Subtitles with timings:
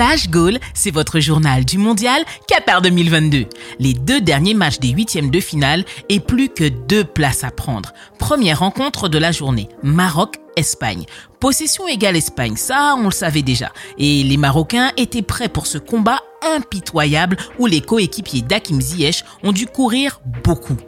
[0.00, 3.44] Flash Goal, c'est votre journal du mondial Qatar 2022.
[3.80, 7.92] Les deux derniers matchs des huitièmes de finale et plus que deux places à prendre.
[8.18, 11.04] Première rencontre de la journée, Maroc-Espagne.
[11.38, 13.72] Possession égale Espagne, ça on le savait déjà.
[13.98, 16.22] Et les Marocains étaient prêts pour ce combat
[16.56, 20.78] impitoyable où les coéquipiers d'Hakim Ziyech ont dû courir beaucoup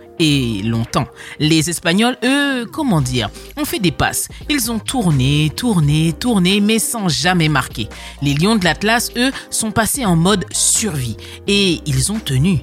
[0.64, 1.06] longtemps.
[1.38, 4.28] Les Espagnols, eux, comment dire, ont fait des passes.
[4.48, 7.88] Ils ont tourné, tourné, tourné, mais sans jamais marquer.
[8.22, 11.16] Les Lions de l'Atlas, eux, sont passés en mode survie
[11.46, 12.60] et ils ont tenu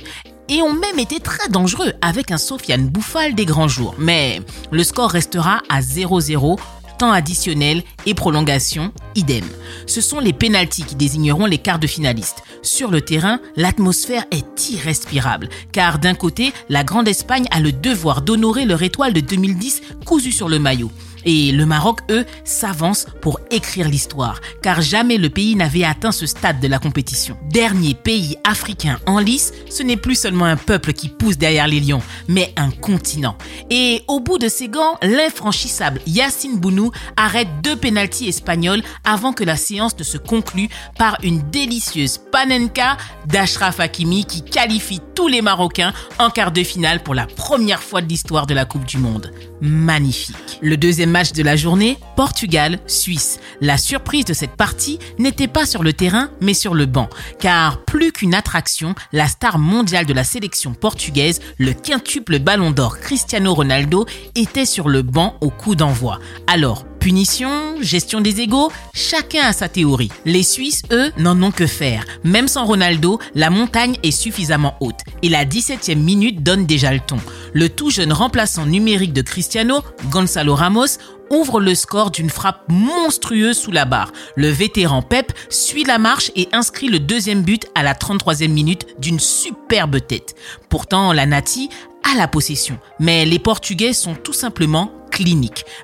[0.50, 3.96] et ont même été très dangereux avec un Sofiane Bouffal des grands jours.
[4.00, 4.42] Mais
[4.72, 6.60] le score restera à 0-0
[7.00, 9.46] temps additionnel et prolongation, idem.
[9.88, 12.44] Ce sont les pénalties qui désigneront les quarts de finalistes.
[12.62, 18.22] Sur le terrain, l'atmosphère est irrespirable, car d'un côté, la Grande Espagne a le devoir
[18.22, 20.92] d'honorer leur étoile de 2010 cousue sur le maillot.
[21.26, 26.26] Et le Maroc, eux, s'avance pour écrire l'histoire, car jamais le pays n'avait atteint ce
[26.26, 27.38] stade de la compétition.
[27.50, 31.80] Dernier pays africain en lice, ce n'est plus seulement un peuple qui pousse derrière les
[31.80, 33.38] lions, mais un continent.
[33.70, 39.44] Et au bout de ses gants, l'infranchissable Yacine Bounou arrête deux pénalties espagnols avant que
[39.44, 45.42] la séance ne se conclue par une délicieuse panenka d'Ashraf Hakimi qui qualifie tous les
[45.42, 48.98] Marocains en quart de finale pour la première fois de l'histoire de la Coupe du
[48.98, 49.32] Monde.
[49.62, 50.49] Magnifique.
[50.62, 53.40] Le deuxième match de la journée, Portugal-Suisse.
[53.62, 57.08] La surprise de cette partie n'était pas sur le terrain, mais sur le banc.
[57.40, 63.00] Car plus qu'une attraction, la star mondiale de la sélection portugaise, le quintuple ballon d'or
[63.00, 66.20] Cristiano Ronaldo, était sur le banc au coup d'envoi.
[66.48, 70.12] Alors, Punition, gestion des égaux, chacun a sa théorie.
[70.26, 72.04] Les Suisses, eux, n'en ont que faire.
[72.26, 75.00] Même sans Ronaldo, la montagne est suffisamment haute.
[75.22, 77.18] Et la 17e minute donne déjà le ton.
[77.54, 79.82] Le tout jeune remplaçant numérique de Cristiano,
[80.12, 80.98] Gonzalo Ramos,
[81.30, 84.12] ouvre le score d'une frappe monstrueuse sous la barre.
[84.36, 88.88] Le vétéran Pep suit la marche et inscrit le deuxième but à la 33e minute
[89.00, 90.36] d'une superbe tête.
[90.68, 91.70] Pourtant, la Nati
[92.12, 94.92] a la possession, mais les Portugais sont tout simplement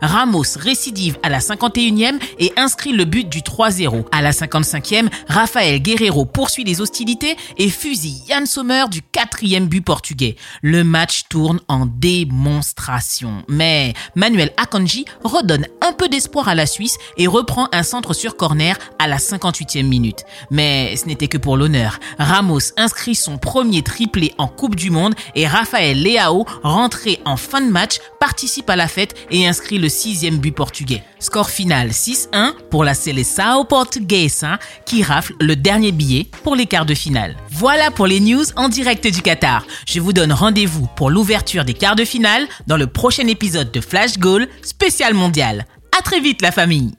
[0.02, 4.06] Ramos récidive à la 51e et inscrit le but du 3-0.
[4.12, 9.82] À la 55e, Rafael Guerrero poursuit les hostilités et fusille Yann Sommer du quatrième but
[9.82, 10.36] portugais.
[10.62, 13.44] Le match tourne en démonstration.
[13.48, 18.38] Mais Manuel Akanji redonne un peu d'espoir à la Suisse et reprend un centre sur
[18.38, 20.24] corner à la 58e minute.
[20.50, 22.00] Mais ce n'était que pour l'honneur.
[22.20, 27.62] Ramos inscrit son premier triplé en Coupe du Monde et Rafael Leao, rentré en fin
[27.62, 31.04] de match, participe à la fête et inscrit le sixième but portugais.
[31.20, 36.86] Score final 6-1 pour la Seleção Portuguesa qui rafle le dernier billet pour les quarts
[36.86, 37.36] de finale.
[37.52, 39.66] Voilà pour les news en direct du Qatar.
[39.88, 43.82] Je vous donne rendez-vous pour l'ouverture des quarts de finale dans le prochain épisode de
[43.82, 45.66] Flash Goal spécial mondial.
[45.98, 46.94] À très vite la famille